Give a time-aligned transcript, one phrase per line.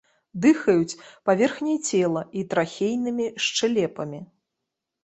[0.43, 0.97] Дыхаюць
[1.31, 4.27] паверхняй цела і трахейнымі шчэлепамі.